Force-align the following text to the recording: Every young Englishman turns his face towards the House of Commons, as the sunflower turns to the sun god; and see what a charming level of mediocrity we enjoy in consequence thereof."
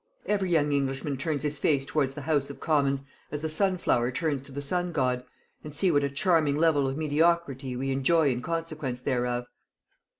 Every 0.25 0.49
young 0.49 0.71
Englishman 0.71 1.17
turns 1.17 1.43
his 1.43 1.59
face 1.59 1.85
towards 1.85 2.15
the 2.15 2.21
House 2.23 2.49
of 2.49 2.59
Commons, 2.59 3.03
as 3.31 3.41
the 3.41 3.49
sunflower 3.49 4.09
turns 4.13 4.41
to 4.41 4.51
the 4.51 4.59
sun 4.59 4.91
god; 4.91 5.23
and 5.63 5.75
see 5.75 5.91
what 5.91 6.03
a 6.03 6.09
charming 6.09 6.55
level 6.57 6.87
of 6.87 6.97
mediocrity 6.97 7.75
we 7.75 7.91
enjoy 7.91 8.31
in 8.31 8.41
consequence 8.41 9.01
thereof." 9.01 9.45